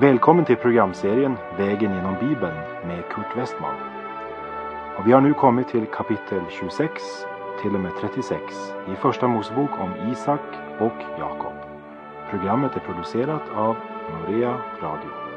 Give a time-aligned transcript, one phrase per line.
[0.00, 2.56] Välkommen till programserien Vägen genom Bibeln
[2.86, 3.74] med Kurt Westman.
[4.98, 7.02] Och vi har nu kommit till kapitel 26
[7.62, 8.42] till och med 36
[8.92, 10.40] i Första Mosebok om Isak
[10.78, 11.52] och Jakob.
[12.30, 13.76] Programmet är producerat av
[14.12, 15.27] Norea Radio.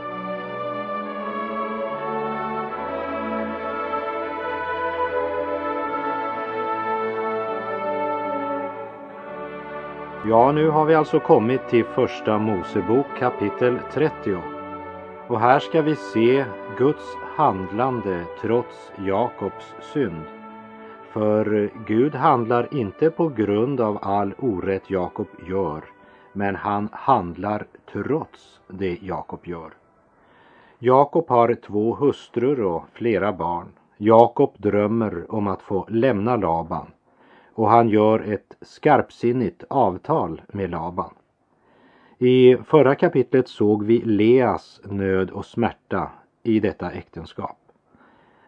[10.25, 14.37] Ja, nu har vi alltså kommit till Första Mosebok kapitel 30.
[15.27, 16.45] Och här ska vi se
[16.77, 20.23] Guds handlande trots Jakobs synd.
[21.11, 25.83] För Gud handlar inte på grund av all orätt Jakob gör,
[26.33, 29.73] men han handlar trots det Jakob gör.
[30.79, 33.67] Jakob har två hustrur och flera barn.
[33.97, 36.87] Jakob drömmer om att få lämna Laban
[37.61, 41.13] och han gör ett skarpsinnigt avtal med Laban.
[42.17, 46.11] I förra kapitlet såg vi Leas nöd och smärta
[46.43, 47.57] i detta äktenskap.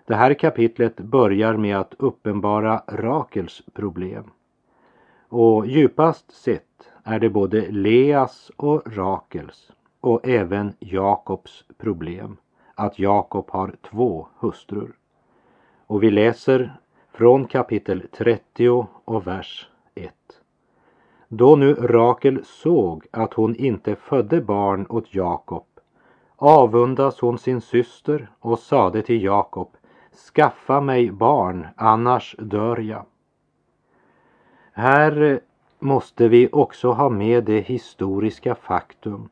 [0.06, 4.32] Det här kapitlet börjar med att uppenbara Rakels problem.
[5.30, 12.38] Och djupast sett är det både Leas och Rakels och även Jakobs problem
[12.76, 14.94] att Jakob har två hustrur.
[15.88, 16.74] Och vi läser
[17.14, 20.14] från kapitel 30 och vers 1.
[21.28, 25.66] Då nu Rakel såg att hon inte födde barn åt Jakob
[26.36, 29.78] avundas hon sin syster och sade till Jakob
[30.34, 33.06] Skaffa mig barn, annars dör jag.
[34.72, 35.40] Här
[35.80, 39.30] måste vi också ha med det historiska faktum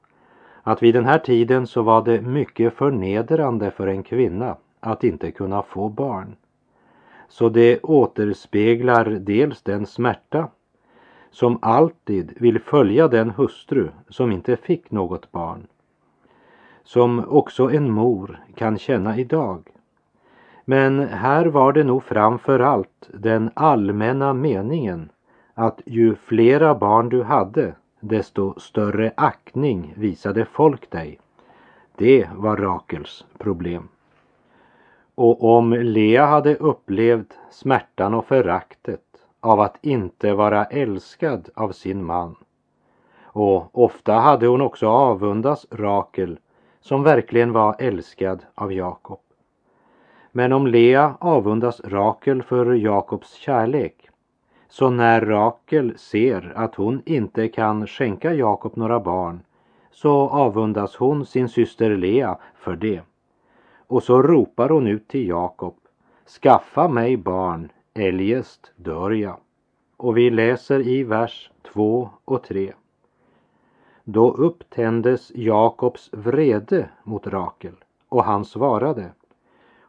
[0.63, 5.31] att vid den här tiden så var det mycket förnedrande för en kvinna att inte
[5.31, 6.35] kunna få barn.
[7.31, 10.47] Så det återspeglar dels den smärta
[11.29, 15.67] som alltid vill följa den hustru som inte fick något barn.
[16.83, 19.63] Som också en mor kan känna idag.
[20.65, 25.09] Men här var det nog framför allt den allmänna meningen
[25.53, 31.19] att ju flera barn du hade desto större aktning visade folk dig.
[31.95, 33.87] Det var Rakels problem.
[35.23, 39.01] Och om Lea hade upplevt smärtan och föraktet
[39.39, 42.35] av att inte vara älskad av sin man
[43.23, 46.39] och ofta hade hon också avundats Rakel
[46.79, 49.19] som verkligen var älskad av Jakob.
[50.31, 54.09] Men om Lea avundas Rakel för Jakobs kärlek
[54.69, 59.39] så när Rakel ser att hon inte kan skänka Jakob några barn
[59.91, 63.01] så avundas hon sin syster Lea för det.
[63.91, 65.75] Och så ropar hon ut till Jakob,
[66.41, 69.37] skaffa mig barn, eljest dör jag.
[69.97, 72.73] Och vi läser i vers 2 och 3.
[74.03, 77.75] Då upptändes Jakobs vrede mot Rakel
[78.09, 79.11] och han svarade,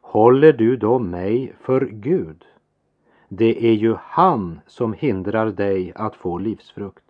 [0.01, 2.45] håller du då mig för Gud?
[3.29, 7.05] Det är ju han som hindrar dig att få livsfrukt.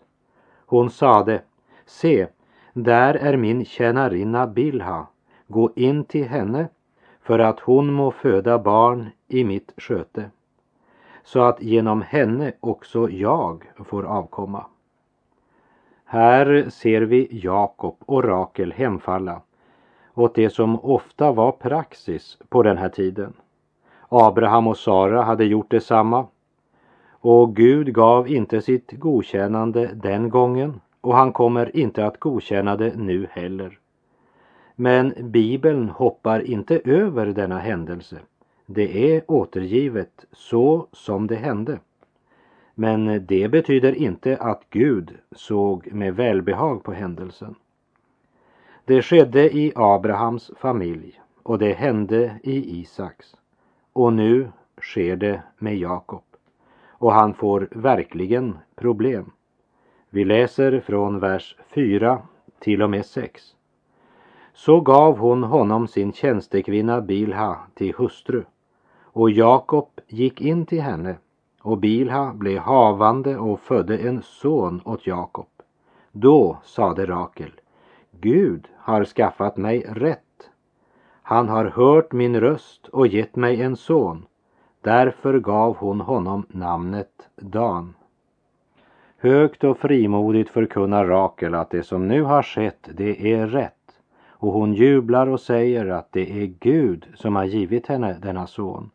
[0.66, 1.42] Hon sade,
[1.86, 2.26] se,
[2.72, 5.06] där är min tjänarinna Bilha,
[5.46, 6.68] gå in till henne
[7.22, 10.30] för att hon må föda barn i mitt sköte,
[11.24, 14.66] så att genom henne också jag får avkomma.
[16.04, 19.40] Här ser vi Jakob och Rakel hemfalla
[20.14, 23.32] åt det som ofta var praxis på den här tiden.
[24.08, 26.26] Abraham och Sara hade gjort detsamma
[27.10, 32.96] och Gud gav inte sitt godkännande den gången och han kommer inte att godkänna det
[32.96, 33.78] nu heller.
[34.82, 38.18] Men Bibeln hoppar inte över denna händelse.
[38.66, 41.78] Det är återgivet så som det hände.
[42.74, 47.54] Men det betyder inte att Gud såg med välbehag på händelsen.
[48.84, 53.36] Det skedde i Abrahams familj och det hände i Isaks.
[53.92, 56.24] Och nu sker det med Jakob.
[56.88, 59.30] Och han får verkligen problem.
[60.10, 62.22] Vi läser från vers 4
[62.58, 63.54] till och med 6.
[64.54, 68.44] Så gav hon honom sin tjänstekvinna Bilha till hustru
[69.02, 71.16] och Jakob gick in till henne
[71.62, 75.46] och Bilha blev havande och födde en son åt Jakob.
[76.12, 77.52] Då sade Rakel,
[78.20, 80.50] Gud har skaffat mig rätt.
[81.22, 84.26] Han har hört min röst och gett mig en son.
[84.80, 87.94] Därför gav hon honom namnet Dan.
[89.18, 93.81] Högt och frimodigt förkunnar Rakel att det som nu har skett, det är rätt
[94.42, 98.90] och hon jublar och säger att det är Gud som har givit henne denna son.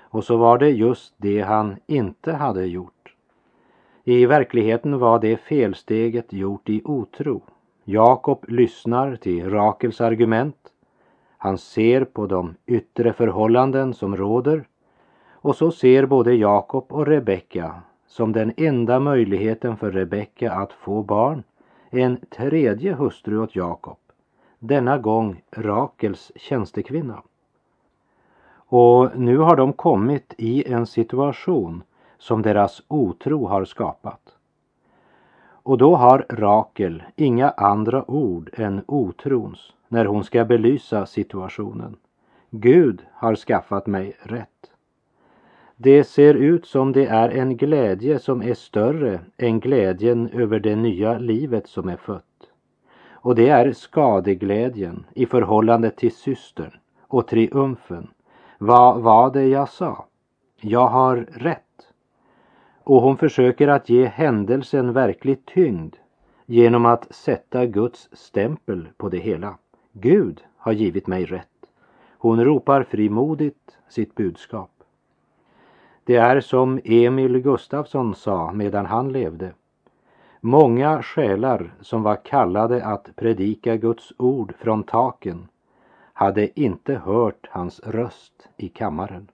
[0.00, 3.14] Och så var det just det han inte hade gjort.
[4.04, 7.42] I verkligheten var det felsteget gjort i otro.
[7.84, 10.56] Jakob lyssnar till Rakels argument.
[11.38, 14.64] Han ser på de yttre förhållanden som råder
[15.32, 17.74] och så ser både Jakob och Rebecka
[18.06, 21.42] som den enda möjligheten för Rebecka att få barn
[21.90, 23.98] en tredje hustru åt Jakob,
[24.66, 27.22] denna gång Rakels tjänstekvinna.
[28.68, 31.82] Och nu har de kommit i en situation
[32.18, 34.36] som deras otro har skapat.
[35.66, 41.96] Och då har Rakel inga andra ord än otrons när hon ska belysa situationen.
[42.50, 44.70] Gud har skaffat mig rätt.
[45.76, 50.76] Det ser ut som det är en glädje som är större än glädjen över det
[50.76, 52.35] nya livet som är fött.
[53.26, 56.70] Och det är skadeglädjen i förhållande till systern
[57.00, 58.08] och triumfen.
[58.58, 60.06] Vad var det jag sa?
[60.60, 61.92] Jag har rätt.
[62.84, 65.96] Och hon försöker att ge händelsen verklig tyngd
[66.44, 69.58] genom att sätta Guds stämpel på det hela.
[69.92, 71.66] Gud har givit mig rätt.
[72.18, 74.70] Hon ropar frimodigt sitt budskap.
[76.04, 79.52] Det är som Emil Gustafsson sa medan han levde.
[80.46, 85.48] Många själar som var kallade att predika Guds ord från taken
[86.12, 89.28] hade inte hört hans röst i kammaren.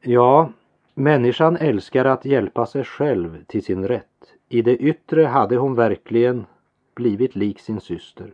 [0.00, 0.48] Ja,
[0.94, 4.34] människan älskar att hjälpa sig själv till sin rätt.
[4.48, 6.46] I det yttre hade hon verkligen
[6.94, 8.32] blivit lik sin syster.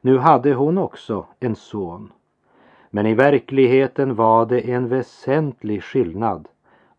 [0.00, 2.12] Nu hade hon också en son
[2.90, 6.48] men i verkligheten var det en väsentlig skillnad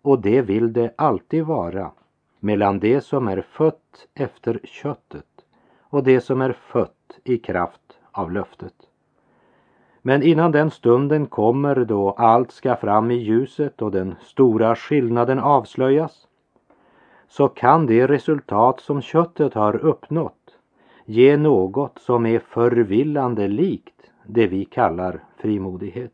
[0.02, 1.92] och det vill det alltid vara
[2.40, 5.26] mellan det som är fött efter köttet
[5.80, 8.74] och det som är fött i kraft av löftet.
[10.02, 15.40] Men innan den stunden kommer då allt ska fram i ljuset och den stora skillnaden
[15.40, 16.28] avslöjas
[17.28, 20.34] så kan det resultat som köttet har uppnått
[21.06, 26.14] ge något som är förvillande likt det vi kallar frimodighet.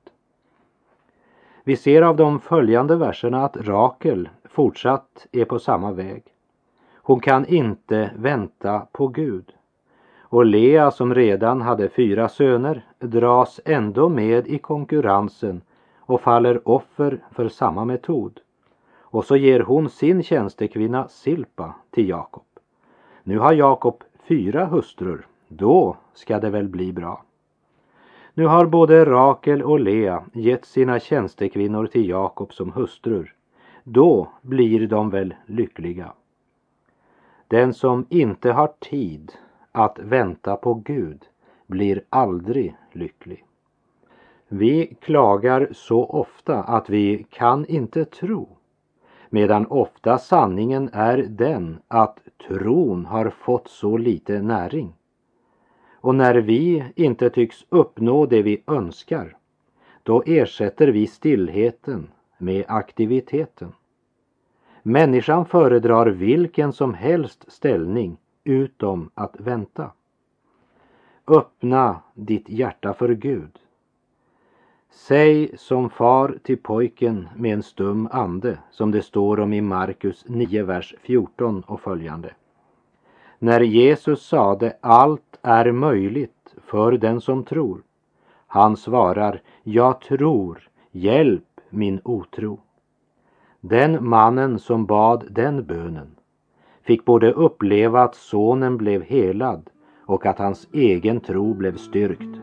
[1.64, 6.24] Vi ser av de följande verserna att Rakel fortsatt är på samma väg.
[6.96, 9.54] Hon kan inte vänta på Gud.
[10.20, 15.62] Och Lea som redan hade fyra söner dras ändå med i konkurrensen
[16.00, 18.40] och faller offer för samma metod.
[19.00, 22.46] Och så ger hon sin tjänstekvinna Silpa till Jakob.
[23.24, 27.24] Nu har Jakob fyra hustrur, då ska det väl bli bra.
[28.34, 33.36] Nu har både Rakel och Lea gett sina tjänstekvinnor till Jakob som hustrur.
[33.88, 36.14] Då blir de väl lyckliga.
[37.48, 39.32] Den som inte har tid
[39.72, 41.26] att vänta på Gud
[41.68, 43.46] blir aldrig lycklig.
[44.48, 48.50] Vi klagar så ofta att vi kan inte tro,
[49.30, 54.94] medan ofta sanningen är den att tron har fått så lite näring.
[55.94, 59.38] Och när vi inte tycks uppnå det vi önskar,
[60.04, 62.08] då ersätter vi stillheten
[62.46, 63.74] med aktiviteten.
[64.84, 69.92] Människan föredrar vilken som helst ställning utom att vänta.
[71.28, 73.60] Öppna ditt hjärta för Gud.
[74.90, 80.26] Säg som far till pojken med en stum ande, som det står om i Markus
[80.28, 82.34] 9, vers 14 och följande.
[83.40, 87.82] När Jesus sade allt är möjligt för den som tror.
[88.48, 92.60] Han svarar, jag tror, hjälp min otro.
[93.62, 96.16] Den mannen som bad den bönen
[96.82, 99.70] fick både uppleva att sonen blev helad
[100.06, 102.40] och att hans egen tro blev styrkt.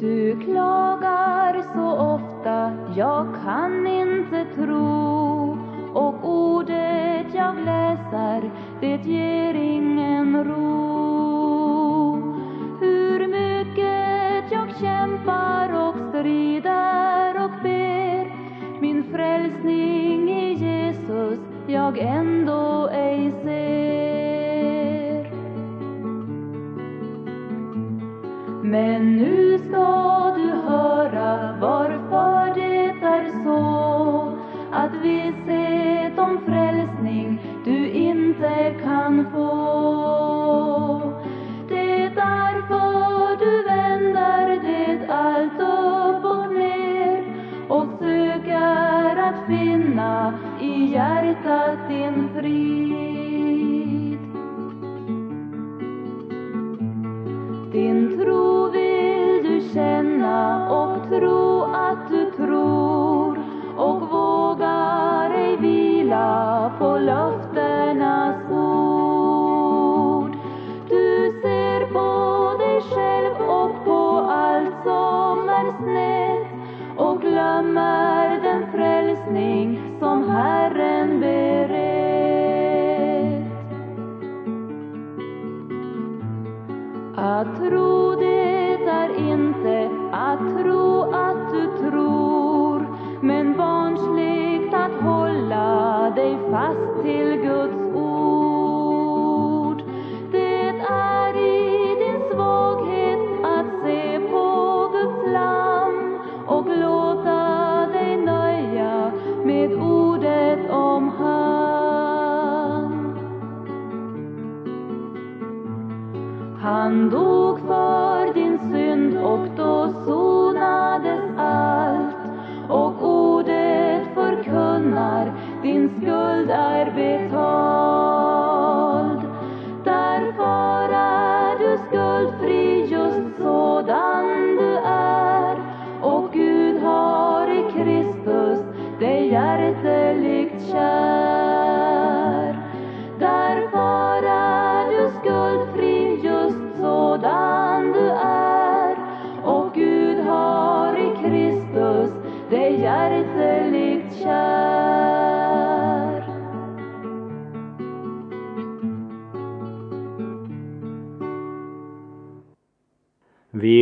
[0.00, 5.58] Du klagar så ofta, jag kan inte tro
[5.94, 9.54] och ordet jag läser, det ger
[21.86, 23.32] jag ändå ej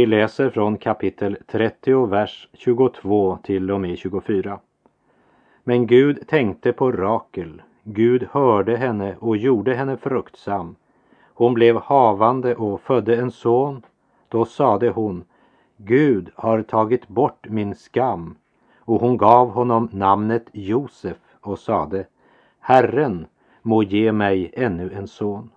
[0.04, 4.58] Vi läser från kapitel 30, vers 22 till och med 24.
[5.62, 7.62] Men Gud tänkte på Rakel.
[7.82, 10.76] Gud hörde henne och gjorde henne fruktsam.
[11.34, 13.82] Hon blev havande och födde en son.
[14.28, 15.24] Då sade hon,
[15.76, 18.36] Gud har tagit bort min skam.
[18.78, 22.06] Och hon gav honom namnet Josef och sade,
[22.60, 23.26] Herren
[23.62, 25.50] må ge mig ännu en son.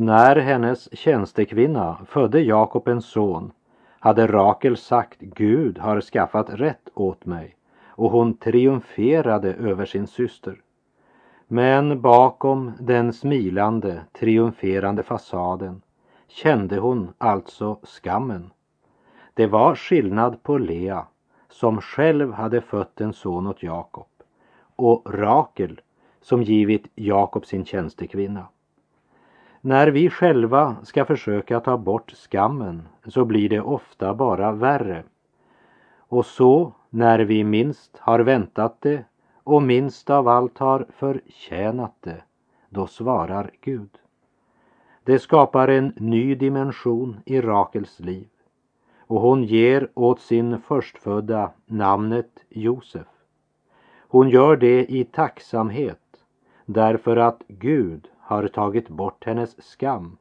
[0.00, 3.52] När hennes tjänstekvinna födde Jakob en son
[3.98, 10.60] hade Rakel sagt Gud har skaffat rätt åt mig och hon triumferade över sin syster.
[11.46, 15.82] Men bakom den smilande, triumferande fasaden
[16.28, 18.50] kände hon alltså skammen.
[19.34, 21.06] Det var skillnad på Lea
[21.48, 24.08] som själv hade fött en son åt Jakob
[24.76, 25.80] och Rakel
[26.20, 28.46] som givit Jakob sin tjänstekvinna.
[29.68, 35.02] När vi själva ska försöka ta bort skammen så blir det ofta bara värre.
[35.98, 39.04] Och så, när vi minst har väntat det
[39.44, 42.22] och minst av allt har förtjänat det,
[42.68, 43.90] då svarar Gud.
[45.04, 48.28] Det skapar en ny dimension i Rakels liv
[48.98, 53.06] och hon ger åt sin förstfödda namnet Josef.
[54.08, 56.24] Hon gör det i tacksamhet
[56.66, 60.16] därför att Gud har tagit bort hennes skam.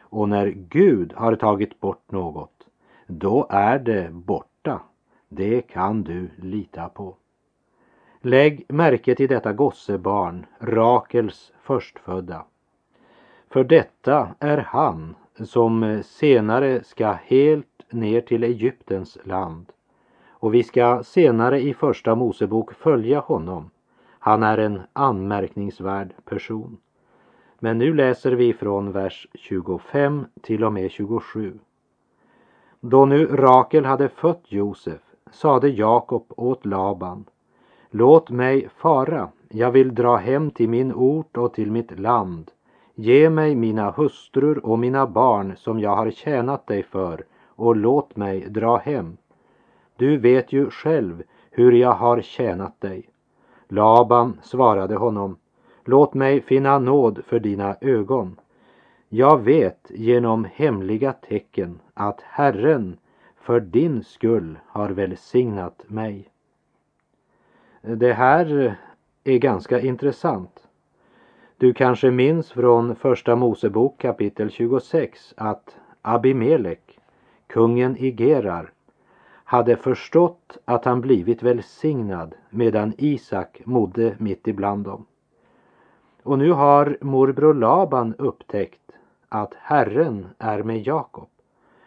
[0.00, 2.66] Och när Gud har tagit bort något,
[3.06, 4.80] då är det borta.
[5.28, 7.16] Det kan du lita på.
[8.20, 12.44] Lägg märke till detta gossebarn, Rakels förstfödda.
[13.50, 19.72] För detta är han som senare ska helt ner till Egyptens land.
[20.28, 23.70] Och vi ska senare i Första Mosebok följa honom.
[24.18, 26.76] Han är en anmärkningsvärd person.
[27.64, 31.58] Men nu läser vi från vers 25 till och med 27.
[32.80, 35.00] Då nu Rakel hade fött Josef
[35.32, 37.24] sade Jakob åt Laban
[37.90, 42.50] Låt mig fara, jag vill dra hem till min ort och till mitt land.
[42.94, 48.16] Ge mig mina hustrur och mina barn som jag har tjänat dig för och låt
[48.16, 49.16] mig dra hem.
[49.96, 53.08] Du vet ju själv hur jag har tjänat dig.
[53.68, 55.36] Laban svarade honom
[55.84, 58.36] Låt mig finna nåd för dina ögon.
[59.08, 62.96] Jag vet genom hemliga tecken att Herren
[63.40, 66.28] för din skull har välsignat mig.
[67.82, 68.76] Det här
[69.24, 70.68] är ganska intressant.
[71.56, 76.98] Du kanske minns från Första Mosebok kapitel 26 att Abimelek,
[77.46, 78.72] kungen i Gerar,
[79.44, 85.06] hade förstått att han blivit välsignad medan Isak modde mitt ibland dem.
[86.22, 88.92] Och nu har morbror Laban upptäckt
[89.28, 91.28] att Herren är med Jakob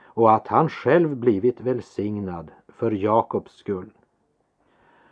[0.03, 3.89] och att han själv blivit välsignad för Jakobs skull.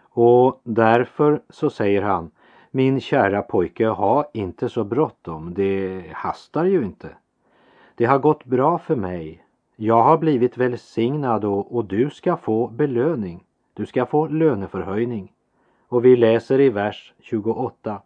[0.01, 2.31] Och därför så säger han,
[2.71, 7.09] min kära pojke, ha inte så bråttom, det hastar ju inte.
[7.95, 9.45] Det har gått bra för mig.
[9.75, 13.43] Jag har blivit välsignad och, och du ska få belöning.
[13.73, 15.31] Du ska få löneförhöjning.
[15.87, 18.01] Och vi läser i vers 28.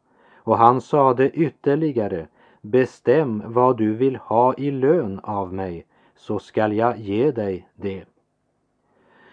[0.48, 2.27] Och han sade ytterligare,
[2.62, 5.86] bestäm vad du vill ha i lön av mig,
[6.16, 8.06] så skall jag ge dig det.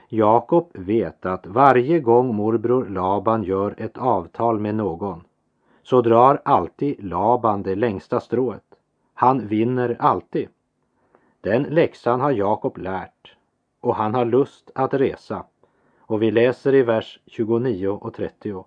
[0.08, 5.24] Jakob vet att varje gång morbror Laban gör ett avtal med någon
[5.82, 8.74] så drar alltid Laban det längsta strået.
[9.14, 10.48] Han vinner alltid.
[11.40, 13.36] Den läxan har Jakob lärt
[13.80, 15.44] och han har lust att resa.
[15.98, 18.64] Och vi läser i vers 29 och 30.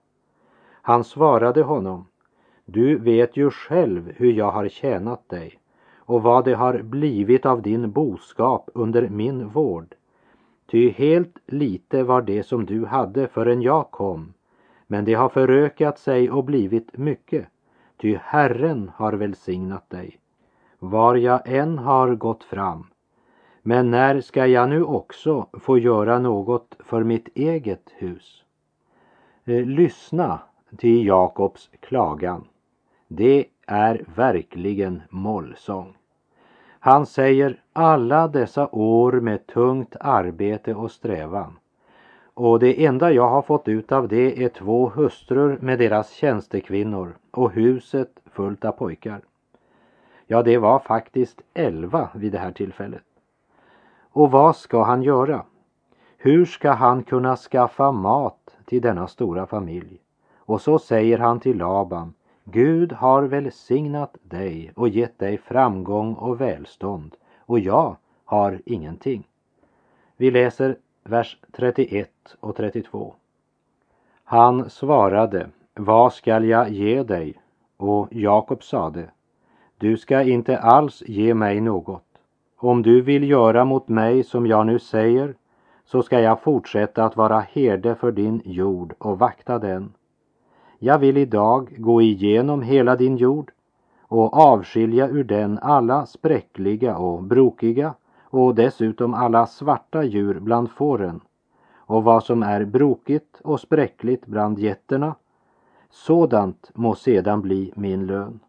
[0.82, 2.06] Han svarade honom,
[2.70, 5.60] du vet ju själv hur jag har tjänat dig
[5.98, 9.96] och vad det har blivit av din boskap under min vård.
[10.66, 14.34] Ty helt lite var det som du hade förrän jag kom,
[14.88, 17.48] men det har förökat sig och blivit mycket,
[17.98, 20.20] ty Herren har välsignat dig.
[20.80, 22.88] Var jag än har gått fram,
[23.62, 28.44] men när ska jag nu också få göra något för mitt eget hus?
[29.46, 30.40] Eh, lyssna
[30.78, 32.44] till Jakobs klagan.
[33.08, 35.98] Det är verkligen mollsång.
[36.80, 41.60] Han säger alla dessa år med tungt arbete och strävan.
[42.34, 47.18] Och det enda jag har fått ut av det är två hustrur med deras tjänstekvinnor
[47.32, 49.22] och huset fullt av pojkar.
[50.28, 53.04] Ja, det var faktiskt elva vid det här tillfället.
[54.12, 55.44] Och vad ska han göra?
[56.18, 60.00] Hur ska han kunna skaffa mat till denna stora familj?
[60.38, 62.14] Och så säger han till Laban,
[62.52, 69.28] Gud har välsignat dig och gett dig framgång och välstånd och jag har ingenting.
[70.18, 73.14] Vi läser vers 31 och 32.
[74.24, 77.34] Han svarade, vad skall jag ge dig?
[77.78, 79.10] Och Jakob sade,
[79.78, 82.06] du ska inte alls ge mig något.
[82.58, 85.36] Om du vill göra mot mig som jag nu säger,
[85.86, 89.94] så ska jag fortsätta att vara herde för din jord och vakta den.
[90.80, 93.52] Jag vill idag gå igenom hela din jord
[94.02, 101.22] och avskilja ur den alla spräckliga och brokiga och dessutom alla svarta djur bland fåren
[101.76, 105.16] och vad som är brokigt och spräckligt bland getterna.
[105.90, 108.40] Sådant må sedan bli min lön.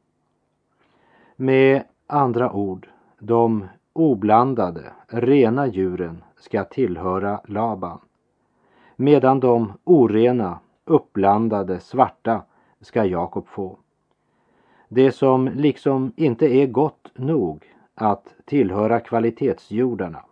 [1.36, 2.88] Med andra ord,
[3.18, 7.98] de oblandade, rena djuren ska tillhöra Laban,
[8.96, 12.42] medan de orena, uppblandade, svarta
[12.80, 13.78] ska Jakob få.
[14.88, 20.24] Det som liksom inte är gott nog att tillhöra kvalitetsjordarna.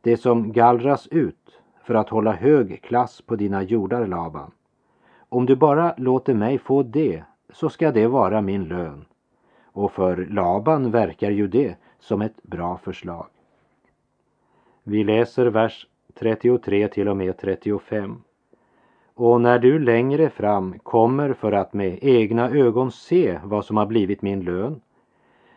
[0.00, 4.50] Det som gallras ut för att hålla hög klass på dina jordar, Laban.
[5.28, 9.04] Om du bara låter mig få det så ska det vara min lön.
[9.64, 13.26] Och för Laban verkar ju det som ett bra förslag.
[14.82, 18.22] Vi läser vers 33 till och med 35.
[19.16, 23.86] Och när du längre fram kommer för att med egna ögon se vad som har
[23.86, 24.80] blivit min lön,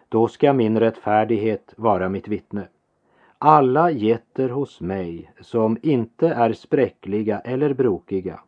[0.10, 2.68] då ska min rättfärdighet vara mitt vittne.
[3.38, 8.40] Alla getter hos mig som inte är spräckliga eller brokiga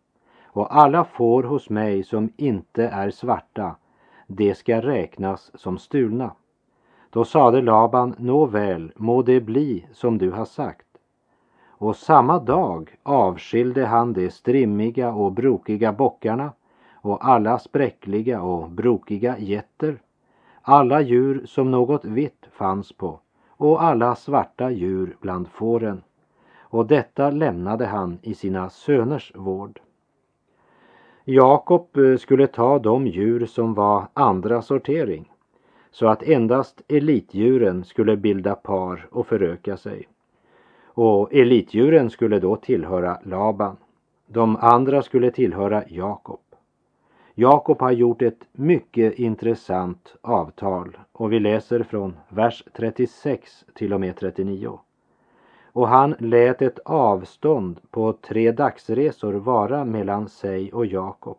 [0.54, 3.76] och alla får hos mig som inte är svarta,
[4.28, 6.36] det ska räknas som stulna.
[7.10, 10.91] Då sade Laban, nåväl, må det bli som du har sagt.
[11.82, 16.52] Och samma dag avskilde han de strimmiga och brokiga bockarna
[16.94, 20.02] och alla spräckliga och brokiga getter,
[20.62, 26.02] alla djur som något vitt fanns på och alla svarta djur bland fåren.
[26.60, 29.80] Och detta lämnade han i sina söners vård.
[31.24, 35.32] Jakob eh, skulle ta de djur som var andra sortering
[35.92, 40.08] så att endast elitdjuren skulle bilda par och föröka sig.
[40.94, 43.78] Och elitdjuren skulle då tillhöra Laban.
[44.28, 46.40] De andra skulle tillhöra Jakob.
[47.34, 54.00] Jakob har gjort ett mycket intressant avtal och vi läser från vers 36 till och
[54.00, 54.80] med 39.
[55.74, 61.38] Och han lät ett avstånd på tre dagsresor vara mellan sig och Jakob.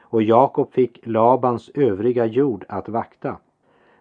[0.00, 3.36] Och Jakob fick Labans övriga jord att vakta.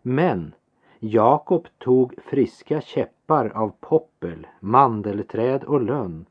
[0.01, 0.53] Men
[0.99, 6.25] Jakob tog friska käppar av poppel, mandelträd och lönn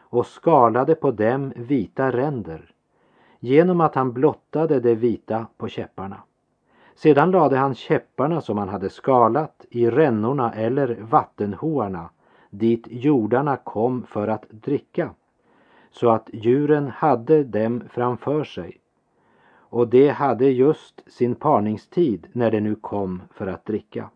[0.00, 2.74] och skalade på dem vita ränder
[3.40, 6.22] genom att han blottade det vita på käpparna.
[6.94, 12.10] Sedan lade han käpparna som han hade skalat i rännorna eller vattenhoarna
[12.50, 15.10] dit jordarna kom för att dricka
[15.90, 18.81] så att djuren hade dem framför sig
[19.72, 24.10] och det hade just sin parningstid när det nu kom för att dricka.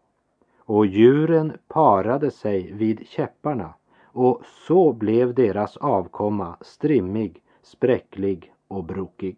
[0.58, 9.36] Och djuren parade sig vid käpparna och så blev deras avkomma strimmig, spräcklig och brokig.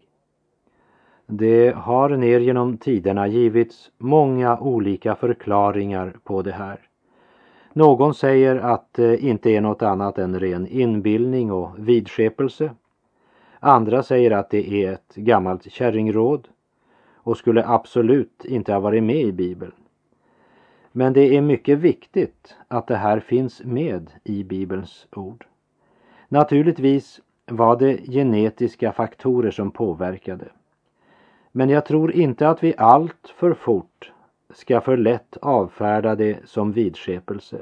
[1.26, 6.81] Det har ner genom tiderna givits många olika förklaringar på det här.
[7.72, 12.70] Någon säger att det inte är något annat än ren inbildning och vidskepelse.
[13.61, 16.49] Andra säger att det är ett gammalt kärringråd
[17.14, 19.73] och skulle absolut inte ha varit med i Bibeln.
[20.92, 25.47] Men det är mycket viktigt att det här finns med i Bibelns ord.
[26.29, 30.49] Naturligtvis var det genetiska faktorer som påverkade.
[31.53, 34.12] Men jag tror inte att vi allt för fort
[34.51, 37.59] ska för lätt avfärda det som vidskepelse.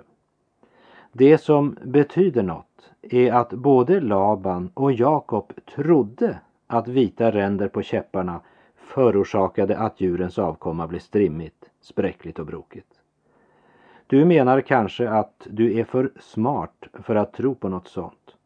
[1.18, 7.82] Det som betyder något är att både Laban och Jakob trodde att vita ränder på
[7.82, 8.40] käpparna
[8.76, 13.00] förorsakade att djurens avkomma blev strimmigt, spräckligt och brokigt.
[14.06, 18.36] Du menar kanske att du är för smart för att tro på något sånt.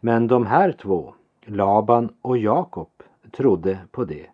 [0.00, 2.90] Men de här två, Laban och Jakob,
[3.30, 4.26] trodde på det.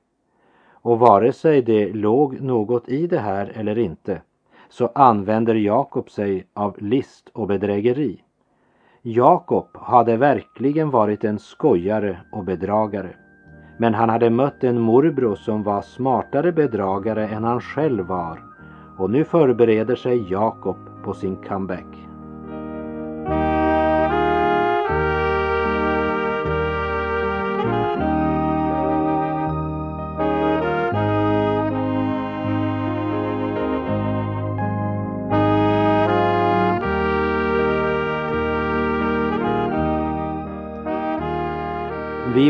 [0.71, 4.21] Och vare sig det låg något i det här eller inte
[4.71, 8.23] så använder Jakob sig av list och bedrägeri.
[9.03, 13.11] Jakob hade verkligen varit en skojare och bedragare.
[13.79, 18.43] Men han hade mött en morbror som var smartare bedragare än han själv var
[18.99, 22.10] och nu förbereder sig Jakob på sin comeback.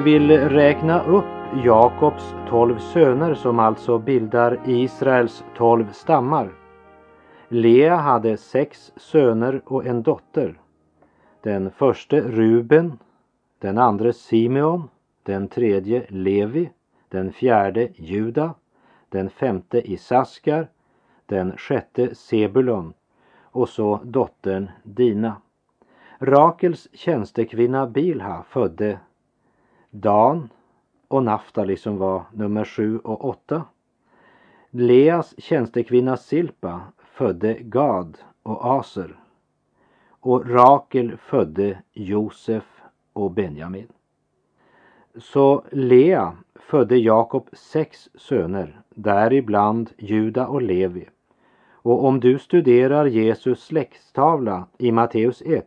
[0.01, 1.25] Vi vill räkna upp
[1.65, 6.53] Jakobs tolv söner som alltså bildar Israels tolv stammar.
[7.49, 10.61] Lea hade sex söner och en dotter.
[11.43, 12.99] Den förste Ruben,
[13.59, 14.89] den andra Simeon,
[15.23, 16.71] den tredje Levi,
[17.09, 18.55] den fjärde Juda,
[19.09, 20.69] den femte Isaskar,
[21.27, 22.93] den sjätte Sebulon
[23.43, 25.37] och så dottern Dina.
[26.19, 28.99] Rakels tjänstekvinna Bilha födde
[29.91, 30.49] Dan
[31.09, 33.65] och Naftali som var nummer sju och åtta.
[34.71, 39.17] Leas tjänstekvinna Silpa födde Gad och Aser.
[40.09, 43.89] Och Rakel födde Josef och Benjamin.
[45.17, 51.09] Så Lea födde Jakob sex söner, däribland Juda och Levi.
[51.73, 55.67] Och om du studerar Jesus släktstavla i Matteus 1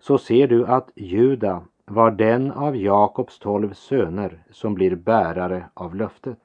[0.00, 5.94] så ser du att Juda var den av Jakobs tolv söner som blir bärare av
[5.94, 6.38] löftet.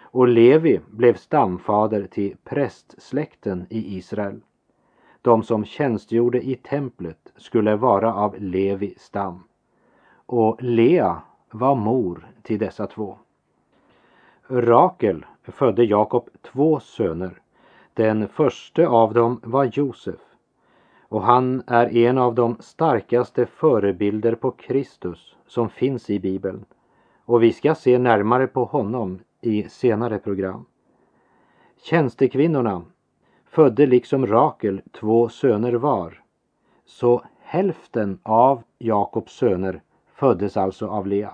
[0.00, 4.40] Och Levi blev stamfader till prästsläkten i Israel.
[5.22, 9.44] De som tjänstgjorde i templet skulle vara av Levi stam.
[10.26, 13.18] Och Lea var mor till dessa två.
[14.48, 17.40] Rakel födde Jakob två söner.
[17.94, 20.20] Den första av dem var Josef
[21.12, 26.64] och han är en av de starkaste förebilder på Kristus som finns i Bibeln.
[27.24, 30.64] Och vi ska se närmare på honom i senare program.
[31.82, 32.82] Tjänstekvinnorna
[33.44, 36.22] födde liksom Rakel två söner var.
[36.86, 39.82] Så hälften av Jakobs söner
[40.14, 41.32] föddes alltså av Lea.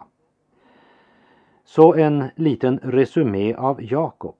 [1.64, 4.37] Så en liten resumé av Jakob.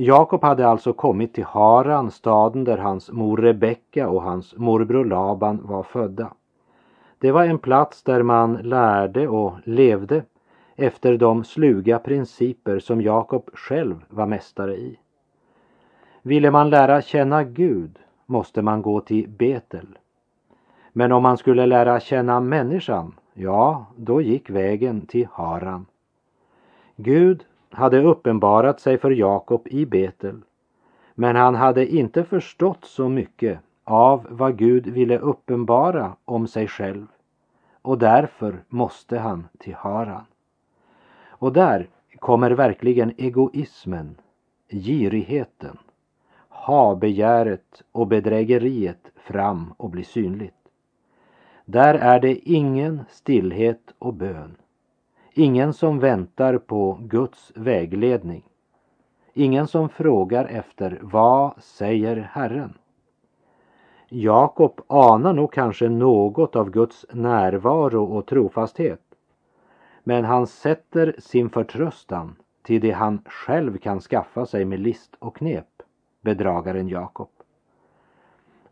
[0.00, 5.60] Jakob hade alltså kommit till Haran, staden där hans mor Rebecka och hans morbror Laban
[5.62, 6.32] var födda.
[7.18, 10.22] Det var en plats där man lärde och levde
[10.76, 14.98] efter de sluga principer som Jakob själv var mästare i.
[16.22, 19.98] Ville man lära känna Gud måste man gå till Betel.
[20.92, 25.86] Men om man skulle lära känna människan, ja, då gick vägen till Haran.
[26.96, 30.40] Gud hade uppenbarat sig för Jakob i Betel.
[31.14, 37.06] Men han hade inte förstått så mycket av vad Gud ville uppenbara om sig själv
[37.82, 40.24] och därför måste han till Haran.
[41.28, 44.16] Och där kommer verkligen egoismen,
[44.68, 45.78] girigheten,
[46.48, 50.54] habegäret och bedrägeriet fram och blir synligt.
[51.64, 54.56] Där är det ingen stillhet och bön.
[55.38, 58.42] Ingen som väntar på Guds vägledning.
[59.34, 62.78] Ingen som frågar efter vad säger Herren?
[64.08, 69.00] Jakob anar nog kanske något av Guds närvaro och trofasthet.
[70.04, 75.36] Men han sätter sin förtröstan till det han själv kan skaffa sig med list och
[75.36, 75.82] knep,
[76.20, 77.30] bedragaren Jakob.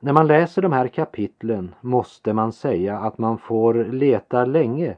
[0.00, 4.96] När man läser de här kapitlen måste man säga att man får leta länge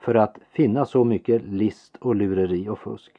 [0.00, 3.12] för att finna så mycket list och lureri och fusk.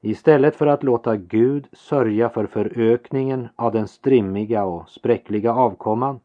[0.00, 6.20] Istället för att låta Gud sörja för förökningen av den strimmiga och spräckliga avkomman,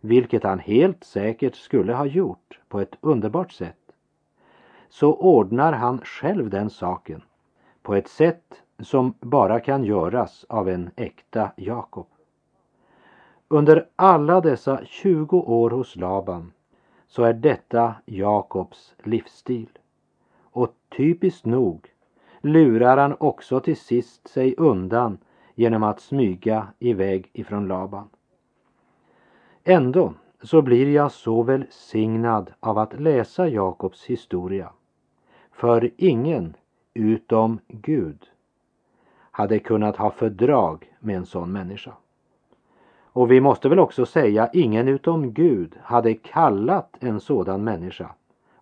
[0.00, 3.92] vilket han helt säkert skulle ha gjort på ett underbart sätt,
[4.88, 7.22] så ordnar han själv den saken
[7.82, 12.06] på ett sätt som bara kan göras av en äkta Jakob.
[13.48, 16.52] Under alla dessa 20 år hos Laban
[17.06, 19.68] så är detta Jakobs livsstil.
[20.42, 21.92] Och typiskt nog
[22.40, 25.18] lurar han också till sist sig undan
[25.54, 28.08] genom att smyga iväg ifrån Laban.
[29.64, 34.72] Ändå så blir jag så välsignad av att läsa Jakobs historia.
[35.52, 36.56] För ingen
[36.94, 38.30] utom Gud
[39.30, 41.92] hade kunnat ha fördrag med en sån människa.
[43.16, 48.10] Och vi måste väl också säga ingen utom Gud hade kallat en sådan människa.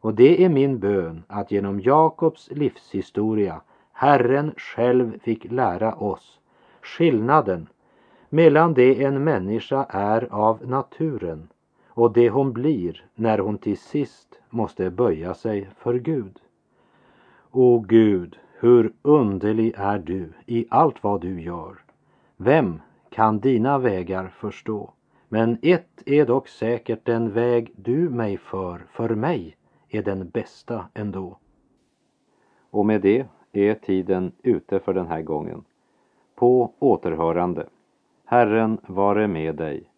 [0.00, 3.60] Och det är min bön att genom Jakobs livshistoria
[3.92, 6.40] Herren själv fick lära oss
[6.82, 7.66] skillnaden
[8.28, 11.48] mellan det en människa är av naturen
[11.88, 16.38] och det hon blir när hon till sist måste böja sig för Gud.
[17.50, 21.78] O Gud, hur underlig är du i allt vad du gör.
[22.36, 22.80] Vem
[23.14, 24.90] kan dina vägar förstå?
[25.28, 29.56] Men ett är dock säkert, den väg du mig för, för mig
[29.88, 31.38] är den bästa ändå.
[32.70, 35.64] Och med det är tiden ute för den här gången.
[36.34, 37.66] På återhörande.
[38.24, 39.90] Herren vare med dig.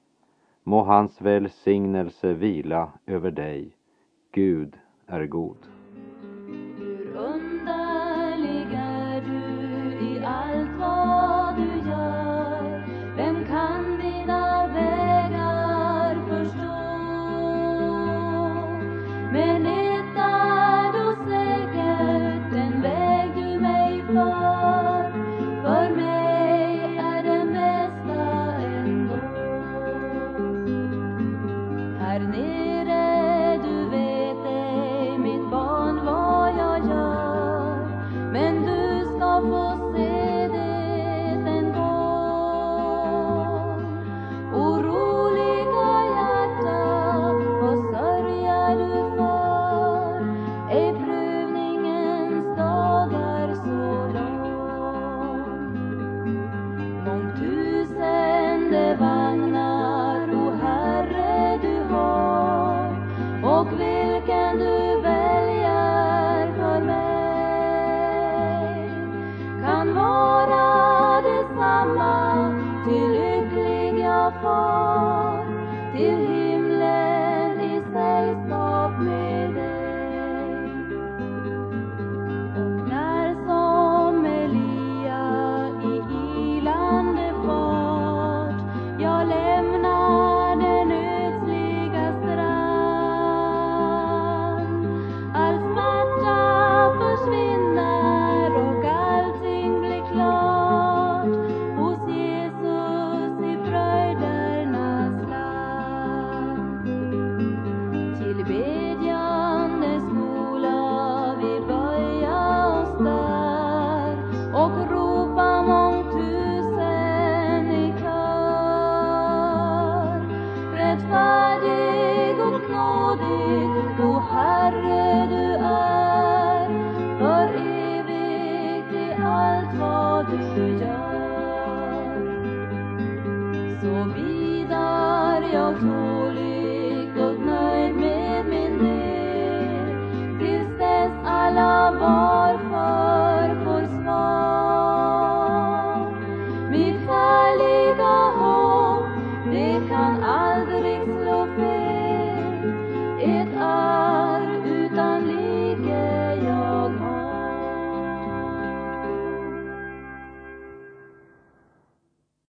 [0.63, 3.77] Må hans välsignelse vila över dig.
[4.33, 4.77] Gud
[5.07, 5.76] är god.